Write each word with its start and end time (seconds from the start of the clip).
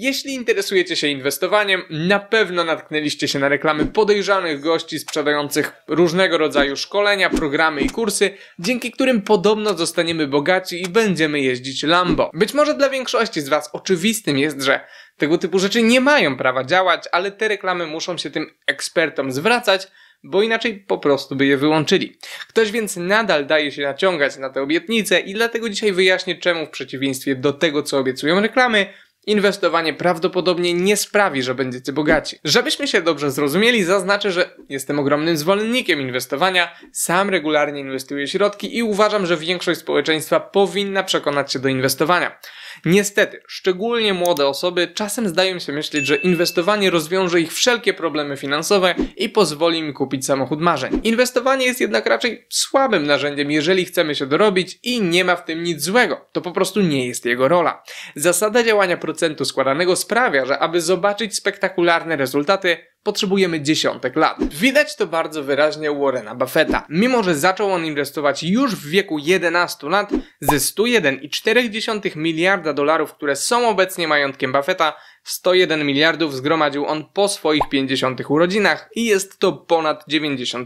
Jeśli 0.00 0.34
interesujecie 0.34 0.96
się 0.96 1.08
inwestowaniem, 1.08 1.82
na 1.90 2.18
pewno 2.18 2.64
natknęliście 2.64 3.28
się 3.28 3.38
na 3.38 3.48
reklamy 3.48 3.86
podejrzanych 3.86 4.60
gości 4.60 4.98
sprzedających 4.98 5.72
różnego 5.88 6.38
rodzaju 6.38 6.76
szkolenia, 6.76 7.30
programy 7.30 7.80
i 7.80 7.90
kursy, 7.90 8.30
dzięki 8.58 8.92
którym 8.92 9.22
podobno 9.22 9.74
zostaniemy 9.74 10.26
bogaci 10.26 10.82
i 10.82 10.88
będziemy 10.88 11.40
jeździć 11.40 11.82
Lambo. 11.82 12.30
Być 12.34 12.54
może 12.54 12.74
dla 12.74 12.90
większości 12.90 13.40
z 13.40 13.48
Was 13.48 13.70
oczywistym 13.72 14.38
jest, 14.38 14.62
że 14.62 14.80
tego 15.16 15.38
typu 15.38 15.58
rzeczy 15.58 15.82
nie 15.82 16.00
mają 16.00 16.36
prawa 16.36 16.64
działać, 16.64 17.04
ale 17.12 17.30
te 17.30 17.48
reklamy 17.48 17.86
muszą 17.86 18.18
się 18.18 18.30
tym 18.30 18.46
ekspertom 18.66 19.32
zwracać, 19.32 19.88
bo 20.22 20.42
inaczej 20.42 20.84
po 20.88 20.98
prostu 20.98 21.36
by 21.36 21.46
je 21.46 21.56
wyłączyli. 21.56 22.18
Ktoś 22.48 22.70
więc 22.70 22.96
nadal 22.96 23.46
daje 23.46 23.72
się 23.72 23.82
naciągać 23.82 24.36
na 24.36 24.50
te 24.50 24.62
obietnice 24.62 25.20
i 25.20 25.34
dlatego 25.34 25.68
dzisiaj 25.68 25.92
wyjaśnię 25.92 26.36
czemu 26.36 26.66
w 26.66 26.70
przeciwieństwie 26.70 27.36
do 27.36 27.52
tego 27.52 27.82
co 27.82 27.98
obiecują 27.98 28.40
reklamy, 28.40 28.86
inwestowanie 29.26 29.94
prawdopodobnie 29.94 30.74
nie 30.74 30.96
sprawi, 30.96 31.42
że 31.42 31.54
będziecie 31.54 31.92
bogaci. 31.92 32.38
Żebyśmy 32.44 32.88
się 32.88 33.02
dobrze 33.02 33.30
zrozumieli, 33.30 33.84
zaznaczę, 33.84 34.32
że 34.32 34.50
jestem 34.68 34.98
ogromnym 34.98 35.36
zwolennikiem 35.36 36.00
inwestowania, 36.00 36.74
sam 36.92 37.30
regularnie 37.30 37.80
inwestuję 37.80 38.28
środki 38.28 38.76
i 38.76 38.82
uważam, 38.82 39.26
że 39.26 39.36
większość 39.36 39.80
społeczeństwa 39.80 40.40
powinna 40.40 41.02
przekonać 41.02 41.52
się 41.52 41.58
do 41.58 41.68
inwestowania. 41.68 42.38
Niestety, 42.84 43.42
szczególnie 43.46 44.14
młode 44.14 44.46
osoby 44.46 44.88
czasem 44.94 45.28
zdają 45.28 45.58
się 45.58 45.72
myśleć, 45.72 46.06
że 46.06 46.16
inwestowanie 46.16 46.90
rozwiąże 46.90 47.40
ich 47.40 47.52
wszelkie 47.52 47.94
problemy 47.94 48.36
finansowe 48.36 48.94
i 49.16 49.28
pozwoli 49.28 49.78
im 49.78 49.92
kupić 49.92 50.26
samochód 50.26 50.60
marzeń. 50.60 51.00
Inwestowanie 51.04 51.66
jest 51.66 51.80
jednak 51.80 52.06
raczej 52.06 52.46
słabym 52.50 53.06
narzędziem, 53.06 53.50
jeżeli 53.50 53.84
chcemy 53.84 54.14
się 54.14 54.26
dorobić 54.26 54.78
i 54.82 55.02
nie 55.02 55.24
ma 55.24 55.36
w 55.36 55.44
tym 55.44 55.62
nic 55.62 55.82
złego. 55.82 56.28
To 56.32 56.40
po 56.40 56.52
prostu 56.52 56.80
nie 56.80 57.06
jest 57.06 57.24
jego 57.24 57.48
rola. 57.48 57.82
Zasada 58.14 58.62
działania 58.62 58.96
procentu 58.96 59.44
składanego 59.44 59.96
sprawia, 59.96 60.46
że 60.46 60.58
aby 60.58 60.80
zobaczyć 60.80 61.36
spektakularne 61.36 62.16
rezultaty, 62.16 62.76
potrzebujemy 63.02 63.60
dziesiątek 63.60 64.16
lat. 64.16 64.54
Widać 64.54 64.96
to 64.96 65.06
bardzo 65.06 65.42
wyraźnie 65.42 65.92
u 65.92 66.04
Warrena 66.04 66.34
Buffetta. 66.34 66.86
Mimo, 66.88 67.22
że 67.22 67.34
zaczął 67.34 67.72
on 67.72 67.84
inwestować 67.84 68.42
już 68.42 68.76
w 68.76 68.88
wieku 68.88 69.18
11 69.18 69.88
lat, 69.88 70.10
ze 70.40 70.56
101,4 70.56 72.16
miliarda 72.16 72.72
dolarów, 72.72 73.14
które 73.14 73.36
są 73.36 73.68
obecnie 73.68 74.08
majątkiem 74.08 74.52
Buffetta, 74.52 74.92
101 75.30 75.86
miliardów 75.86 76.34
zgromadził 76.34 76.86
on 76.86 77.04
po 77.12 77.28
swoich 77.28 77.68
50 77.70 78.20
urodzinach 78.28 78.90
i 78.94 79.04
jest 79.04 79.38
to 79.38 79.52
ponad 79.52 80.04
99%. 80.10 80.64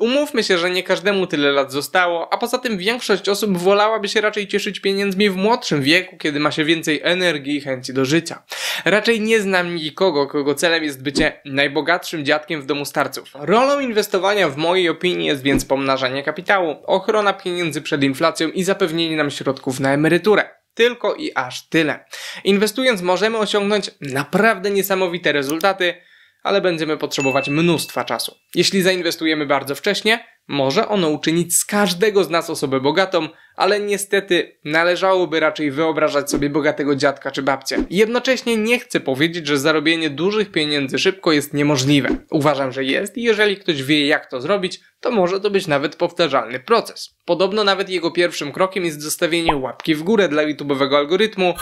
Umówmy 0.00 0.42
się, 0.42 0.58
że 0.58 0.70
nie 0.70 0.82
każdemu 0.82 1.26
tyle 1.26 1.52
lat 1.52 1.72
zostało, 1.72 2.32
a 2.32 2.38
poza 2.38 2.58
tym 2.58 2.78
większość 2.78 3.28
osób 3.28 3.58
wolałaby 3.58 4.08
się 4.08 4.20
raczej 4.20 4.48
cieszyć 4.48 4.80
pieniędzmi 4.80 5.30
w 5.30 5.36
młodszym 5.36 5.82
wieku, 5.82 6.16
kiedy 6.16 6.40
ma 6.40 6.50
się 6.50 6.64
więcej 6.64 7.00
energii 7.02 7.56
i 7.56 7.60
chęci 7.60 7.94
do 7.94 8.04
życia. 8.04 8.42
Raczej 8.84 9.20
nie 9.20 9.40
znam 9.40 9.74
nikogo, 9.74 10.26
kogo 10.26 10.54
celem 10.54 10.84
jest 10.84 11.02
bycie 11.02 11.40
najbogatszym 11.44 12.24
dziadkiem 12.24 12.62
w 12.62 12.66
domu 12.66 12.84
starców. 12.84 13.30
Rolą 13.34 13.80
inwestowania 13.80 14.48
w 14.48 14.56
mojej 14.56 14.88
opinii 14.88 15.26
jest 15.26 15.42
więc 15.42 15.64
pomnażanie 15.64 16.22
kapitału, 16.22 16.76
ochrona 16.86 17.32
pieniędzy 17.32 17.82
przed 17.82 18.02
inflacją 18.02 18.48
i 18.48 18.64
zapewnienie 18.64 19.16
nam 19.16 19.30
środków 19.30 19.80
na 19.80 19.92
emeryturę. 19.92 20.61
Tylko 20.74 21.14
i 21.14 21.32
aż 21.34 21.68
tyle. 21.68 22.04
Inwestując 22.44 23.02
możemy 23.02 23.38
osiągnąć 23.38 23.90
naprawdę 24.00 24.70
niesamowite 24.70 25.32
rezultaty, 25.32 25.94
ale 26.42 26.60
będziemy 26.60 26.96
potrzebować 26.96 27.48
mnóstwa 27.48 28.04
czasu. 28.04 28.36
Jeśli 28.54 28.82
zainwestujemy 28.82 29.46
bardzo 29.46 29.74
wcześnie, 29.74 30.26
może 30.48 30.88
ono 30.88 31.08
uczynić 31.08 31.54
z 31.54 31.64
każdego 31.64 32.24
z 32.24 32.30
nas 32.30 32.50
osobę 32.50 32.80
bogatą, 32.80 33.28
ale 33.56 33.80
niestety 33.80 34.58
należałoby 34.64 35.40
raczej 35.40 35.70
wyobrażać 35.70 36.30
sobie 36.30 36.50
bogatego 36.50 36.96
dziadka 36.96 37.30
czy 37.30 37.42
babcię. 37.42 37.84
Jednocześnie 37.90 38.56
nie 38.56 38.78
chcę 38.78 39.00
powiedzieć, 39.00 39.46
że 39.46 39.58
zarobienie 39.58 40.10
dużych 40.10 40.50
pieniędzy 40.50 40.98
szybko 40.98 41.32
jest 41.32 41.54
niemożliwe. 41.54 42.08
Uważam, 42.30 42.72
że 42.72 42.84
jest 42.84 43.16
i 43.16 43.22
jeżeli 43.22 43.56
ktoś 43.56 43.82
wie 43.82 44.06
jak 44.06 44.30
to 44.30 44.40
zrobić, 44.40 44.80
to 45.00 45.10
może 45.10 45.40
to 45.40 45.50
być 45.50 45.66
nawet 45.66 45.96
powtarzalny 45.96 46.60
proces. 46.60 47.14
Podobno 47.24 47.64
nawet 47.64 47.88
jego 47.88 48.10
pierwszym 48.10 48.52
krokiem 48.52 48.84
jest 48.84 49.02
zostawienie 49.02 49.56
łapki 49.56 49.94
w 49.94 50.02
górę 50.02 50.28
dla 50.28 50.42
YouTube'owego 50.42 50.96
algorytmu, 50.96 51.54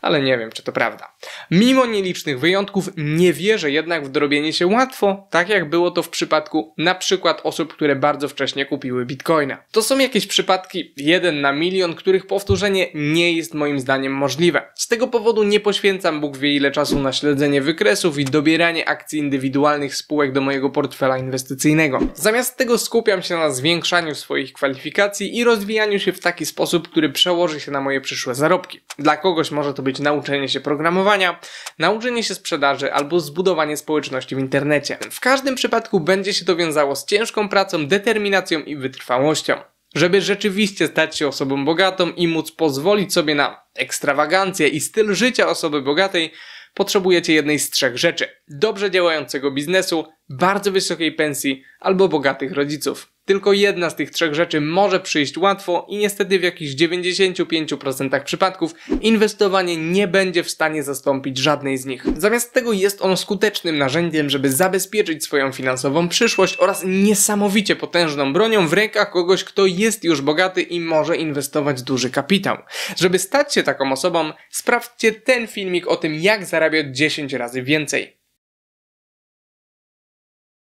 ale 0.00 0.22
nie 0.22 0.38
wiem, 0.38 0.52
czy 0.52 0.62
to 0.62 0.72
prawda. 0.72 1.14
Mimo 1.50 1.86
nielicznych 1.86 2.40
wyjątków, 2.40 2.90
nie 2.96 3.32
wierzę 3.32 3.70
jednak 3.70 4.06
w 4.06 4.10
dorobienie 4.10 4.52
się 4.52 4.66
łatwo, 4.66 5.28
tak 5.30 5.48
jak 5.48 5.70
było 5.70 5.90
to 5.90 6.02
w 6.02 6.08
przypadku 6.08 6.74
na 6.78 6.94
przykład 6.94 7.40
osób, 7.44 7.72
które 7.72 7.96
bardzo 7.96 8.28
wcześnie 8.28 8.66
kupiły 8.66 9.06
bitcoina. 9.06 9.64
To 9.72 9.82
są 9.82 9.98
jakieś 9.98 10.26
przypadki 10.26 10.94
jeden 10.96 11.27
na 11.32 11.52
milion, 11.52 11.94
których 11.94 12.26
powtórzenie 12.26 12.86
nie 12.94 13.32
jest 13.32 13.54
moim 13.54 13.80
zdaniem 13.80 14.12
możliwe. 14.12 14.62
Z 14.74 14.88
tego 14.88 15.08
powodu 15.08 15.42
nie 15.42 15.60
poświęcam 15.60 16.20
Bóg 16.20 16.36
wie 16.36 16.56
ile 16.56 16.70
czasu 16.70 16.98
na 16.98 17.12
śledzenie 17.12 17.62
wykresów 17.62 18.18
i 18.18 18.24
dobieranie 18.24 18.88
akcji 18.88 19.18
indywidualnych 19.18 19.96
spółek 19.96 20.32
do 20.32 20.40
mojego 20.40 20.70
portfela 20.70 21.18
inwestycyjnego. 21.18 21.98
Zamiast 22.14 22.56
tego 22.56 22.78
skupiam 22.78 23.22
się 23.22 23.36
na 23.36 23.50
zwiększaniu 23.50 24.14
swoich 24.14 24.52
kwalifikacji 24.52 25.38
i 25.38 25.44
rozwijaniu 25.44 25.98
się 25.98 26.12
w 26.12 26.20
taki 26.20 26.46
sposób, 26.46 26.88
który 26.88 27.10
przełoży 27.10 27.60
się 27.60 27.70
na 27.70 27.80
moje 27.80 28.00
przyszłe 28.00 28.34
zarobki. 28.34 28.80
Dla 28.98 29.16
kogoś 29.16 29.50
może 29.50 29.74
to 29.74 29.82
być 29.82 29.98
nauczenie 29.98 30.48
się 30.48 30.60
programowania, 30.60 31.40
nauczenie 31.78 32.22
się 32.22 32.34
sprzedaży 32.34 32.92
albo 32.92 33.20
zbudowanie 33.20 33.76
społeczności 33.76 34.36
w 34.36 34.38
internecie. 34.38 34.98
W 35.10 35.20
każdym 35.20 35.54
przypadku 35.54 36.00
będzie 36.00 36.34
się 36.34 36.44
to 36.44 36.56
wiązało 36.56 36.96
z 36.96 37.04
ciężką 37.04 37.48
pracą, 37.48 37.86
determinacją 37.86 38.60
i 38.60 38.76
wytrwałością. 38.76 39.77
Żeby 39.94 40.20
rzeczywiście 40.20 40.86
stać 40.86 41.18
się 41.18 41.28
osobą 41.28 41.64
bogatą 41.64 42.10
i 42.10 42.28
móc 42.28 42.52
pozwolić 42.52 43.12
sobie 43.12 43.34
na 43.34 43.62
ekstrawagancję 43.74 44.68
i 44.68 44.80
styl 44.80 45.14
życia 45.14 45.48
osoby 45.48 45.82
bogatej, 45.82 46.32
potrzebujecie 46.74 47.32
jednej 47.32 47.58
z 47.58 47.70
trzech 47.70 47.98
rzeczy: 47.98 48.28
dobrze 48.48 48.90
działającego 48.90 49.50
biznesu, 49.50 50.04
bardzo 50.28 50.72
wysokiej 50.72 51.12
pensji 51.12 51.62
albo 51.80 52.08
bogatych 52.08 52.52
rodziców. 52.52 53.12
Tylko 53.28 53.52
jedna 53.52 53.90
z 53.90 53.96
tych 53.96 54.10
trzech 54.10 54.34
rzeczy 54.34 54.60
może 54.60 55.00
przyjść 55.00 55.38
łatwo 55.38 55.86
i 55.88 55.96
niestety 55.96 56.38
w 56.38 56.42
jakichś 56.42 56.72
95% 56.72 58.24
przypadków 58.24 58.74
inwestowanie 59.00 59.76
nie 59.76 60.08
będzie 60.08 60.42
w 60.42 60.50
stanie 60.50 60.82
zastąpić 60.82 61.38
żadnej 61.38 61.78
z 61.78 61.86
nich. 61.86 62.04
Zamiast 62.16 62.52
tego 62.52 62.72
jest 62.72 63.02
on 63.02 63.16
skutecznym 63.16 63.78
narzędziem, 63.78 64.30
żeby 64.30 64.52
zabezpieczyć 64.52 65.24
swoją 65.24 65.52
finansową 65.52 66.08
przyszłość 66.08 66.56
oraz 66.58 66.82
niesamowicie 66.86 67.76
potężną 67.76 68.32
bronią 68.32 68.68
w 68.68 68.72
rękach 68.72 69.10
kogoś, 69.10 69.44
kto 69.44 69.66
jest 69.66 70.04
już 70.04 70.20
bogaty 70.20 70.62
i 70.62 70.80
może 70.80 71.16
inwestować 71.16 71.82
duży 71.82 72.10
kapitał. 72.10 72.56
Żeby 72.96 73.18
stać 73.18 73.54
się 73.54 73.62
taką 73.62 73.92
osobą, 73.92 74.32
sprawdźcie 74.50 75.12
ten 75.12 75.46
filmik 75.46 75.86
o 75.86 75.96
tym, 75.96 76.14
jak 76.14 76.44
zarabiać 76.44 76.96
10 76.96 77.32
razy 77.32 77.62
więcej. 77.62 78.17